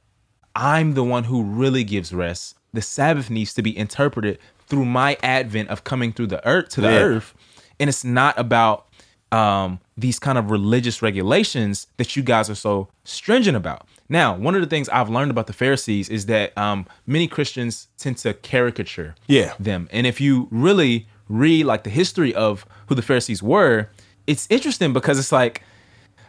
I'm 0.57 0.95
the 0.95 1.04
one 1.04 1.25
who 1.25 1.43
really 1.43 1.85
gives 1.85 2.12
rest. 2.14 2.57
The 2.73 2.81
Sabbath 2.83 3.28
needs 3.31 3.52
to 3.54 3.62
be 3.62 3.76
interpreted 3.76 4.38
through 4.66 4.85
my 4.87 5.16
advent 5.23 5.69
of 5.69 5.85
coming 5.85 6.12
through 6.12 6.28
the 6.28 6.47
earth 6.49 6.71
to 6.71 6.81
the 6.81 6.90
Yeah. 6.90 6.99
earth. 7.00 7.35
And 7.78 7.88
it's 7.90 8.04
not 8.04 8.38
about 8.38 8.87
um, 9.33 9.81
these 9.97 10.21
kind 10.21 10.38
of 10.38 10.50
religious 10.52 11.02
regulations 11.02 11.88
that 11.97 12.14
you 12.14 12.23
guys 12.23 12.49
are 12.49 12.54
so 12.54 12.88
stringent 13.02 13.57
about. 13.57 13.87
Now, 14.09 14.37
one 14.37 14.54
of 14.54 14.61
the 14.61 14.66
things 14.69 14.88
I've 14.90 15.09
learned 15.11 15.33
about 15.33 15.49
the 15.49 15.52
Pharisees 15.52 16.09
is 16.09 16.26
that 16.26 16.57
um, 16.57 16.87
many 17.04 17.26
Christians 17.26 17.88
tend 17.99 18.19
to 18.19 18.33
caricature 18.35 19.16
Yeah. 19.26 19.54
them. 19.59 19.88
And 19.93 20.07
if 20.07 20.21
you 20.21 20.47
really 20.52 21.09
read 21.28 21.64
like 21.66 21.85
the 21.85 21.90
history 21.90 22.35
of 22.35 22.66
who 22.88 22.95
the 22.95 23.02
Pharisees 23.02 23.43
were, 23.43 23.88
it's 24.26 24.47
interesting 24.50 24.93
because 24.93 25.19
it's 25.19 25.33
like 25.33 25.62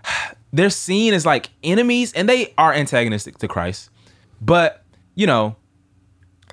they're 0.53 0.69
seen 0.69 1.13
as 1.13 1.25
like 1.25 1.49
enemies 1.63 2.13
and 2.13 2.29
they 2.29 2.53
are 2.57 2.73
antagonistic 2.73 3.37
to 3.39 3.47
Christ. 3.47 3.89
But, 4.41 4.83
you 5.15 5.27
know, 5.27 5.55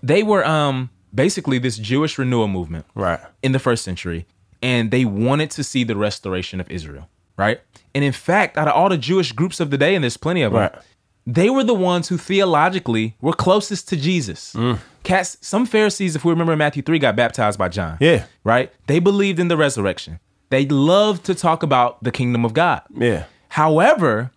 they 0.02 0.22
were 0.22 0.44
um 0.46 0.90
basically 1.14 1.58
this 1.58 1.76
Jewish 1.78 2.18
renewal 2.18 2.48
movement 2.48 2.86
Right. 2.94 3.20
in 3.42 3.52
the 3.52 3.58
first 3.58 3.84
century 3.84 4.26
and 4.62 4.90
they 4.90 5.04
wanted 5.04 5.50
to 5.52 5.64
see 5.64 5.84
the 5.84 5.96
restoration 5.96 6.60
of 6.60 6.70
Israel, 6.70 7.08
right? 7.36 7.60
And 7.94 8.02
in 8.04 8.12
fact, 8.12 8.56
out 8.56 8.68
of 8.68 8.74
all 8.74 8.88
the 8.88 8.96
Jewish 8.96 9.32
groups 9.32 9.60
of 9.60 9.70
the 9.70 9.76
day 9.78 9.94
and 9.94 10.02
there's 10.04 10.16
plenty 10.16 10.42
of 10.42 10.52
them, 10.52 10.62
Right. 10.62 10.74
They 11.26 11.48
were 11.50 11.64
the 11.64 11.74
ones 11.74 12.08
who 12.08 12.16
theologically 12.18 13.16
were 13.20 13.32
closest 13.32 13.88
to 13.90 13.96
Jesus. 13.96 14.52
Mm. 14.54 14.78
Cats, 15.04 15.36
some 15.40 15.66
Pharisees, 15.66 16.16
if 16.16 16.24
we 16.24 16.30
remember 16.30 16.52
in 16.52 16.58
Matthew 16.58 16.82
3, 16.82 16.98
got 16.98 17.16
baptized 17.16 17.58
by 17.58 17.68
John. 17.68 17.96
Yeah. 18.00 18.24
Right? 18.44 18.72
They 18.86 18.98
believed 18.98 19.38
in 19.38 19.48
the 19.48 19.56
resurrection. 19.56 20.18
They 20.50 20.66
loved 20.66 21.24
to 21.26 21.34
talk 21.34 21.62
about 21.62 22.02
the 22.04 22.10
kingdom 22.12 22.44
of 22.44 22.54
God. 22.54 22.82
Yeah. 22.94 23.24
However, 23.48 24.30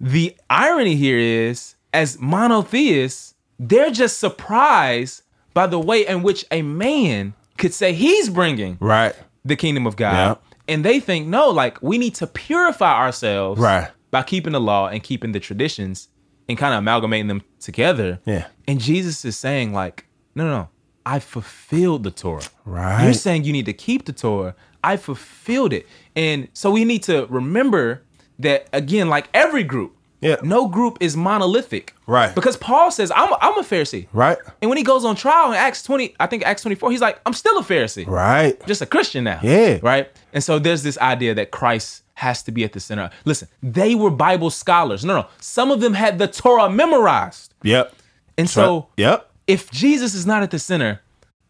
the 0.00 0.36
irony 0.50 0.96
here 0.96 1.18
is, 1.18 1.74
as 1.92 2.18
monotheists, 2.20 3.34
they're 3.58 3.90
just 3.90 4.18
surprised 4.18 5.22
by 5.54 5.66
the 5.68 5.78
way 5.78 6.06
in 6.06 6.22
which 6.22 6.44
a 6.50 6.62
man 6.62 7.32
could 7.58 7.72
say 7.72 7.92
he's 7.92 8.28
bringing 8.28 8.76
Right. 8.80 9.14
the 9.44 9.54
kingdom 9.56 9.86
of 9.86 9.94
God. 9.96 10.12
Yeah. 10.12 10.34
And 10.74 10.84
they 10.84 10.98
think, 10.98 11.28
no, 11.28 11.50
like 11.50 11.80
we 11.82 11.98
need 11.98 12.14
to 12.16 12.26
purify 12.26 12.98
ourselves 13.04 13.60
Right. 13.60 13.88
by 14.10 14.22
keeping 14.22 14.52
the 14.52 14.60
law 14.60 14.88
and 14.88 15.02
keeping 15.02 15.32
the 15.32 15.40
traditions 15.40 16.08
and 16.48 16.58
kind 16.58 16.74
of 16.74 16.78
amalgamating 16.78 17.28
them 17.28 17.42
together. 17.60 18.20
Yeah. 18.24 18.46
And 18.66 18.80
Jesus 18.80 19.24
is 19.24 19.36
saying, 19.36 19.72
like, 19.72 20.06
no, 20.34 20.44
no, 20.44 20.50
no, 20.50 20.68
I 21.06 21.18
fulfilled 21.18 22.02
the 22.04 22.10
Torah. 22.10 22.42
Right. 22.64 23.04
You're 23.04 23.14
saying 23.14 23.44
you 23.44 23.52
need 23.52 23.66
to 23.66 23.72
keep 23.72 24.04
the 24.04 24.12
Torah. 24.12 24.54
I 24.82 24.96
fulfilled 24.96 25.72
it. 25.72 25.86
And 26.14 26.48
so 26.52 26.70
we 26.70 26.84
need 26.84 27.02
to 27.04 27.26
remember 27.26 28.02
that, 28.38 28.68
again, 28.72 29.08
like 29.08 29.28
every 29.32 29.64
group, 29.64 29.93
Yeah. 30.24 30.36
no 30.42 30.66
group 30.68 30.98
is 31.00 31.16
monolithic. 31.16 31.94
Right. 32.06 32.34
Because 32.34 32.56
Paul 32.56 32.90
says, 32.90 33.12
I'm 33.14 33.32
a, 33.32 33.38
I'm 33.40 33.58
a 33.58 33.62
Pharisee. 33.62 34.08
Right. 34.12 34.38
And 34.62 34.68
when 34.70 34.78
he 34.78 34.84
goes 34.84 35.04
on 35.04 35.14
trial 35.16 35.50
in 35.52 35.56
Acts 35.56 35.82
20, 35.82 36.16
I 36.18 36.26
think 36.26 36.44
Acts 36.44 36.62
24, 36.62 36.90
he's 36.90 37.00
like, 37.00 37.20
I'm 37.26 37.32
still 37.34 37.58
a 37.58 37.62
Pharisee 37.62 38.06
Right. 38.06 38.64
just 38.66 38.82
a 38.82 38.86
Christian 38.86 39.24
now. 39.24 39.38
Yeah. 39.42 39.78
Right. 39.82 40.10
And 40.32 40.42
so 40.42 40.58
there's 40.58 40.82
this 40.82 40.98
idea 40.98 41.34
that 41.34 41.50
Christ 41.50 42.02
has 42.14 42.42
to 42.44 42.52
be 42.52 42.64
at 42.64 42.72
the 42.72 42.80
center. 42.80 43.10
Listen, 43.24 43.48
they 43.62 43.94
were 43.94 44.10
Bible 44.10 44.50
scholars. 44.50 45.04
No, 45.04 45.14
no. 45.20 45.26
Some 45.40 45.70
of 45.70 45.80
them 45.80 45.94
had 45.94 46.18
the 46.18 46.26
Torah 46.28 46.70
memorized. 46.70 47.52
Yep. 47.62 47.92
And 48.38 48.48
so 48.48 48.88
Yep. 48.96 49.30
if 49.46 49.70
Jesus 49.70 50.14
is 50.14 50.24
not 50.26 50.42
at 50.42 50.50
the 50.50 50.58
center 50.58 51.00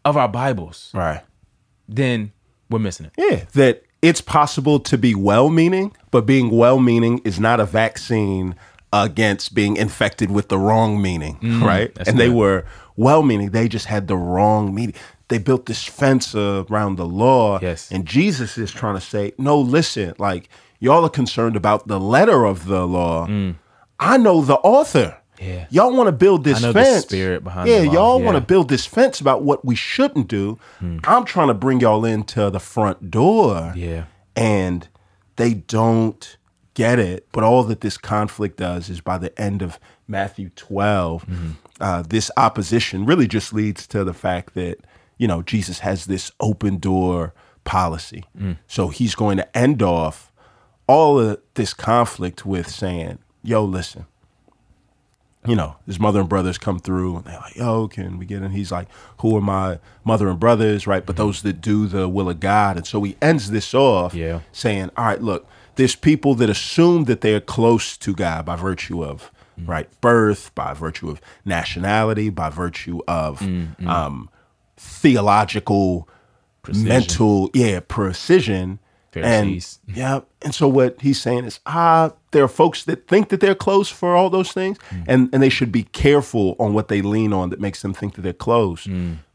of 0.03 0.17
our 0.17 0.27
Bibles, 0.27 0.91
Right. 0.93 1.21
then 1.87 2.31
we're 2.69 2.79
missing 2.79 3.05
it. 3.07 3.13
Yeah, 3.17 3.43
that 3.53 3.83
it's 4.05 4.21
possible 4.21 4.79
to 4.81 4.99
be 4.99 5.15
well 5.15 5.49
meaning, 5.49 5.91
but 6.11 6.27
being 6.27 6.51
well 6.51 6.79
meaning 6.79 7.21
is 7.25 7.39
not 7.39 7.59
a 7.59 7.65
vaccine 7.65 8.55
against 8.93 9.55
being 9.55 9.77
infected 9.77 10.29
with 10.29 10.49
the 10.49 10.59
wrong 10.59 11.01
meaning, 11.01 11.37
mm, 11.41 11.61
right? 11.61 11.93
that's 11.95 12.07
And 12.07 12.19
they 12.19 12.29
were 12.29 12.65
well 12.95 13.23
meaning, 13.23 13.49
they 13.49 13.67
just 13.67 13.87
had 13.87 14.07
the 14.07 14.15
wrong 14.15 14.75
meaning. 14.75 14.93
They 15.29 15.39
built 15.39 15.65
this 15.65 15.83
fence 15.83 16.35
around 16.35 16.97
the 16.97 17.05
law. 17.05 17.59
Yes. 17.59 17.89
And 17.89 18.05
Jesus 18.05 18.59
is 18.59 18.71
trying 18.71 18.93
to 18.93 19.01
say, 19.01 19.33
no, 19.39 19.59
listen, 19.59 20.13
like 20.19 20.49
y'all 20.79 21.03
are 21.03 21.09
concerned 21.09 21.55
about 21.55 21.87
the 21.87 21.99
letter 21.99 22.45
of 22.45 22.67
the 22.67 22.85
law. 22.85 23.25
Mm. 23.25 23.55
I 23.99 24.17
know 24.17 24.41
the 24.43 24.57
author. 24.57 25.17
Yeah. 25.39 25.67
Y'all 25.69 25.95
want 25.95 26.07
to 26.07 26.11
build 26.11 26.43
this 26.43 26.59
I 26.59 26.67
know 26.67 26.73
the 26.73 26.83
fence. 26.83 27.05
spirit 27.05 27.43
behind 27.43 27.69
yeah, 27.69 27.81
y'all 27.81 28.21
want 28.21 28.35
to 28.35 28.41
build 28.41 28.69
this 28.69 28.85
fence 28.85 29.19
about 29.19 29.43
what 29.43 29.65
we 29.65 29.75
shouldn't 29.75 30.27
do. 30.27 30.59
Hmm. 30.79 30.99
I'm 31.03 31.25
trying 31.25 31.47
to 31.47 31.53
bring 31.53 31.79
y'all 31.79 32.05
into 32.05 32.49
the 32.49 32.59
front 32.59 33.11
door. 33.11 33.73
Yeah. 33.75 34.05
And 34.35 34.87
they 35.35 35.53
don't 35.53 36.37
get 36.73 36.99
it. 36.99 37.27
But 37.31 37.43
all 37.43 37.63
that 37.63 37.81
this 37.81 37.97
conflict 37.97 38.57
does 38.57 38.89
is 38.89 39.01
by 39.01 39.17
the 39.17 39.39
end 39.41 39.61
of 39.61 39.79
Matthew 40.07 40.49
12, 40.55 41.25
mm-hmm. 41.25 41.49
uh, 41.79 42.03
this 42.03 42.29
opposition 42.37 43.05
really 43.05 43.27
just 43.27 43.53
leads 43.53 43.87
to 43.87 44.03
the 44.03 44.13
fact 44.13 44.53
that, 44.53 44.77
you 45.17 45.27
know, 45.27 45.41
Jesus 45.41 45.79
has 45.79 46.05
this 46.05 46.31
open 46.39 46.77
door 46.77 47.33
policy. 47.63 48.23
Mm. 48.37 48.57
So 48.67 48.89
he's 48.89 49.15
going 49.15 49.37
to 49.37 49.57
end 49.57 49.81
off 49.81 50.31
all 50.87 51.19
of 51.19 51.41
this 51.55 51.73
conflict 51.73 52.45
with 52.45 52.69
saying, 52.69 53.19
yo, 53.43 53.63
listen, 53.63 54.05
you 55.47 55.55
know, 55.55 55.75
his 55.85 55.99
mother 55.99 56.19
and 56.19 56.29
brothers 56.29 56.57
come 56.57 56.79
through 56.79 57.17
and 57.17 57.25
they're 57.25 57.39
like, 57.39 57.55
yo, 57.55 57.87
can 57.87 58.17
we 58.17 58.25
get 58.25 58.41
in? 58.41 58.51
He's 58.51 58.71
like, 58.71 58.87
who 59.19 59.35
are 59.37 59.41
my 59.41 59.79
mother 60.03 60.29
and 60.29 60.39
brothers, 60.39 60.87
right? 60.87 61.05
But 61.05 61.15
those 61.15 61.41
that 61.43 61.61
do 61.61 61.87
the 61.87 62.07
will 62.09 62.29
of 62.29 62.39
God. 62.39 62.77
And 62.77 62.85
so 62.85 63.01
he 63.03 63.15
ends 63.21 63.51
this 63.51 63.73
off 63.73 64.13
Yeah. 64.13 64.41
saying, 64.51 64.91
all 64.97 65.05
right, 65.05 65.21
look, 65.21 65.47
there's 65.75 65.95
people 65.95 66.35
that 66.35 66.49
assume 66.49 67.05
that 67.05 67.21
they're 67.21 67.41
close 67.41 67.97
to 67.97 68.13
God 68.13 68.45
by 68.45 68.55
virtue 68.55 69.03
of, 69.03 69.31
mm. 69.59 69.67
right, 69.67 69.89
birth, 70.01 70.53
by 70.55 70.73
virtue 70.73 71.09
of 71.09 71.21
nationality, 71.43 72.29
by 72.29 72.49
virtue 72.49 73.01
of 73.07 73.39
mm, 73.39 73.75
mm. 73.77 73.87
um, 73.87 74.29
theological, 74.77 76.07
mental, 76.73 77.49
yeah, 77.53 77.79
precision. 77.85 78.79
Pharisees. 79.21 79.79
And 79.87 79.97
yeah, 79.97 80.19
and 80.43 80.53
so 80.53 80.67
what 80.67 81.01
he's 81.01 81.21
saying 81.21 81.45
is, 81.45 81.59
ah, 81.65 82.11
there 82.31 82.43
are 82.43 82.47
folks 82.49 82.83
that 82.85 83.07
think 83.07 83.29
that 83.29 83.39
they're 83.39 83.55
close 83.55 83.89
for 83.89 84.15
all 84.15 84.29
those 84.29 84.51
things, 84.51 84.77
and 85.07 85.29
and 85.33 85.41
they 85.41 85.49
should 85.49 85.71
be 85.71 85.83
careful 85.83 86.55
on 86.59 86.73
what 86.73 86.87
they 86.87 87.01
lean 87.01 87.33
on 87.33 87.49
that 87.49 87.59
makes 87.59 87.81
them 87.81 87.93
think 87.93 88.15
that 88.15 88.21
they're 88.21 88.33
close. 88.33 88.87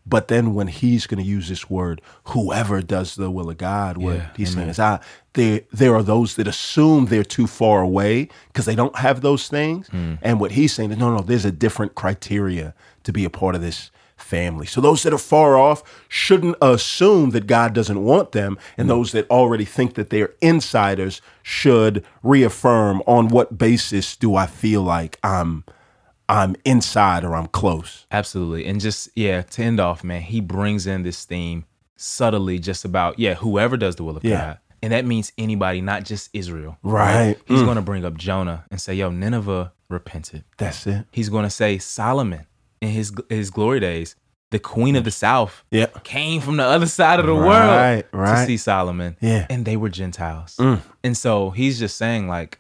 But 0.06 0.28
then 0.28 0.54
when 0.54 0.66
he's 0.68 1.06
going 1.06 1.22
to 1.22 1.28
use 1.37 1.49
this 1.49 1.70
word, 1.70 2.00
whoever 2.25 2.82
does 2.82 3.14
the 3.14 3.30
will 3.30 3.50
of 3.50 3.58
God, 3.58 3.96
what 3.96 4.16
Yeah, 4.16 4.28
he's 4.37 4.54
saying 4.54 4.68
is, 4.68 4.78
ah, 4.78 4.99
there 5.34 5.60
there 5.72 5.94
are 5.94 6.02
those 6.02 6.34
that 6.37 6.49
assume 6.49 7.06
they're 7.06 7.22
too 7.22 7.46
far 7.46 7.82
away 7.82 8.28
because 8.49 8.64
they 8.66 8.75
don't 8.75 8.96
have 8.96 9.20
those 9.20 9.49
things. 9.49 9.88
Hmm. 9.88 10.14
And 10.22 10.40
what 10.40 10.52
he's 10.52 10.72
saying 10.72 10.90
is, 10.92 10.99
no, 10.99 11.14
no, 11.14 11.22
there's 11.22 11.44
a 11.44 11.52
different 11.52 11.94
criteria 11.94 12.75
to 13.04 13.12
be 13.12 13.25
a 13.25 13.30
part 13.30 13.54
of 13.54 13.60
this 13.60 13.90
family. 14.30 14.66
So 14.66 14.80
those 14.80 15.02
that 15.02 15.12
are 15.12 15.18
far 15.18 15.58
off 15.58 15.82
shouldn't 16.08 16.56
assume 16.62 17.30
that 17.30 17.46
God 17.46 17.75
doesn't 17.75 18.02
want 18.02 18.32
them, 18.32 18.58
and 18.78 18.88
those 18.88 19.12
that 19.12 19.28
already 19.30 19.64
think 19.64 19.94
that 19.94 20.10
they're 20.10 20.34
insiders 20.40 21.20
should 21.42 22.04
reaffirm 22.22 23.02
on 23.06 23.28
what 23.28 23.58
basis 23.58 24.16
do 24.16 24.37
I 24.37 24.46
feel 24.46 24.82
like 24.82 25.18
I'm 25.22 25.64
I'm 26.30 26.54
inside 26.64 27.25
or 27.25 27.34
I'm 27.34 27.49
close. 27.49 28.06
Absolutely. 28.12 28.64
And 28.66 28.80
just, 28.80 29.08
yeah, 29.16 29.42
to 29.42 29.62
end 29.64 29.80
off, 29.80 30.04
man, 30.04 30.22
he 30.22 30.40
brings 30.40 30.87
in 30.87 31.02
this 31.02 31.25
theme 31.25 31.64
subtly 31.96 32.60
just 32.60 32.84
about, 32.84 33.18
yeah, 33.18 33.34
whoever 33.34 33.76
does 33.76 33.96
the 33.96 34.04
will 34.04 34.16
of 34.16 34.22
Yeah. 34.25 34.38
God. 34.38 34.58
And 34.82 34.92
that 34.92 35.04
means 35.04 35.32
anybody, 35.37 35.80
not 35.80 36.04
just 36.04 36.30
Israel. 36.32 36.78
Right. 36.84 37.37
Mm. 37.37 37.42
He's 37.49 37.62
going 37.62 37.76
to 37.76 37.82
bring 37.82 38.04
up 38.04 38.16
Jonah 38.16 38.64
and 38.70 38.80
say, 38.80 38.94
yo, 38.94 39.10
Nineveh 39.10 39.72
repented. 39.88 40.44
That's 40.56 40.87
it. 40.87 41.04
He's 41.10 41.28
going 41.28 41.44
to 41.44 41.50
say 41.50 41.78
Solomon 41.78 42.46
in 42.80 42.88
his 42.88 43.12
his 43.28 43.50
glory 43.50 43.80
days, 43.80 44.16
the 44.50 44.58
queen 44.58 44.96
of 44.96 45.04
the 45.04 45.10
south, 45.10 45.62
Yeah. 45.70 45.87
came 46.04 46.40
from 46.40 46.56
the 46.56 46.64
other 46.64 46.87
side 46.87 47.20
of 47.20 47.26
the 47.26 47.32
Right, 47.34 47.46
world 47.46 48.04
right. 48.12 48.40
to 48.40 48.46
see 48.46 48.56
Solomon. 48.56 49.16
Yeah. 49.20 49.46
And 49.49 49.64
they 49.64 49.76
were 49.76 49.88
Gentiles. 49.88 50.56
Mm. 50.58 50.80
And 51.04 51.16
so 51.16 51.50
he's 51.50 51.78
just 51.78 51.96
saying, 51.96 52.26
like, 52.28 52.58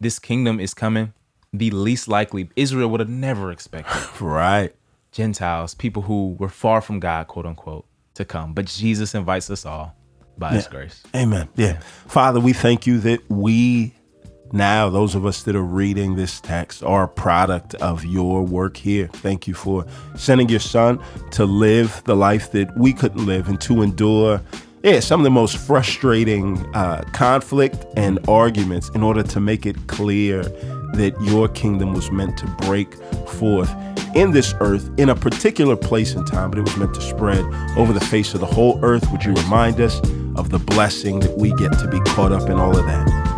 this 0.00 0.18
kingdom 0.18 0.60
is 0.60 0.72
coming. 0.74 1.12
The 1.52 1.70
least 1.70 2.08
likely, 2.08 2.48
Israel 2.56 2.88
would 2.90 3.00
have 3.00 3.08
never 3.08 3.50
expected 3.50 4.02
Right. 4.20 4.74
Gentiles, 5.12 5.74
people 5.74 6.02
who 6.02 6.36
were 6.38 6.48
far 6.48 6.80
from 6.80 7.00
God, 7.00 7.26
quote 7.28 7.46
unquote, 7.46 7.86
to 8.14 8.24
come. 8.24 8.52
But 8.52 8.66
Jesus 8.66 9.14
invites 9.14 9.50
us 9.50 9.64
all 9.64 9.94
by 10.38 10.50
his 10.52 10.68
grace. 10.68 11.02
Amen. 11.14 11.48
Yeah. 11.56 11.80
Father, 12.06 12.40
we 12.40 12.52
thank 12.52 12.86
you 12.86 12.98
that 13.00 13.20
we 13.30 13.94
now, 14.52 14.88
those 14.88 15.14
of 15.14 15.26
us 15.26 15.42
that 15.42 15.56
are 15.56 15.62
reading 15.62 16.16
this 16.16 16.40
text, 16.40 16.82
are 16.82 17.04
a 17.04 17.08
product 17.08 17.74
of 17.76 18.04
your 18.04 18.42
work 18.42 18.76
here. 18.76 19.08
Thank 19.08 19.46
you 19.46 19.54
for 19.54 19.84
sending 20.16 20.48
your 20.48 20.60
son 20.60 21.00
to 21.32 21.44
live 21.44 22.02
the 22.04 22.16
life 22.16 22.52
that 22.52 22.76
we 22.76 22.92
couldn't 22.92 23.26
live 23.26 23.48
and 23.48 23.60
to 23.62 23.82
endure. 23.82 24.40
Yeah, 24.82 25.00
some 25.00 25.20
of 25.20 25.24
the 25.24 25.30
most 25.30 25.56
frustrating 25.56 26.64
uh, 26.74 27.02
conflict 27.12 27.84
and 27.96 28.20
arguments 28.28 28.88
in 28.90 29.02
order 29.02 29.24
to 29.24 29.40
make 29.40 29.66
it 29.66 29.88
clear 29.88 30.42
that 30.94 31.14
your 31.20 31.48
kingdom 31.48 31.92
was 31.92 32.12
meant 32.12 32.38
to 32.38 32.46
break 32.66 32.94
forth 33.28 33.74
in 34.14 34.30
this 34.30 34.54
earth 34.60 34.88
in 34.96 35.08
a 35.08 35.14
particular 35.14 35.76
place 35.76 36.14
and 36.14 36.26
time, 36.26 36.50
but 36.50 36.58
it 36.58 36.62
was 36.62 36.76
meant 36.76 36.94
to 36.94 37.00
spread 37.00 37.44
over 37.76 37.92
the 37.92 38.00
face 38.00 38.32
of 38.32 38.40
the 38.40 38.46
whole 38.46 38.78
earth. 38.82 39.10
Would 39.10 39.24
you 39.24 39.34
remind 39.34 39.80
us 39.80 39.98
of 40.36 40.50
the 40.50 40.58
blessing 40.58 41.20
that 41.20 41.36
we 41.36 41.52
get 41.54 41.72
to 41.80 41.88
be 41.88 42.00
caught 42.00 42.30
up 42.30 42.48
in 42.48 42.56
all 42.56 42.76
of 42.76 42.86
that? 42.86 43.35